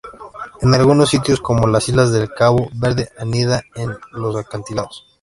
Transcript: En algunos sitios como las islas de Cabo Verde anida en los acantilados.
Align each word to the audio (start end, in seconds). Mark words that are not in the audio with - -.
En 0.61 0.73
algunos 0.73 1.09
sitios 1.11 1.39
como 1.39 1.67
las 1.67 1.87
islas 1.87 2.11
de 2.11 2.27
Cabo 2.27 2.71
Verde 2.73 3.11
anida 3.19 3.61
en 3.75 3.91
los 4.13 4.35
acantilados. 4.35 5.05